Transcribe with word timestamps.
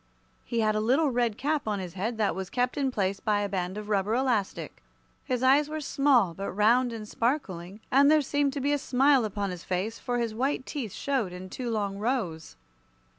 He 0.43 0.61
had 0.61 0.73
a 0.73 0.79
little 0.79 1.11
red 1.11 1.37
cap 1.37 1.67
on 1.67 1.77
his 1.77 1.93
head 1.93 2.17
that 2.17 2.33
was 2.33 2.49
kept 2.49 2.75
in 2.75 2.89
place 2.89 3.19
by 3.19 3.41
a 3.41 3.47
band 3.47 3.77
of 3.77 3.87
rubber 3.87 4.15
elastic. 4.15 4.81
His 5.25 5.43
eyes 5.43 5.69
were 5.69 5.79
small, 5.79 6.33
but 6.33 6.49
round 6.51 6.91
and 6.91 7.07
sparkling, 7.07 7.81
and 7.91 8.09
there 8.09 8.23
seemed 8.23 8.53
to 8.53 8.61
be 8.61 8.73
a 8.73 8.79
smile 8.79 9.25
upon 9.25 9.51
his 9.51 9.63
face, 9.63 9.99
for 9.99 10.17
his 10.17 10.33
white 10.33 10.65
teeth 10.65 10.91
showed 10.91 11.31
in 11.33 11.51
two 11.51 11.69
long 11.69 11.99
rows. 11.99 12.55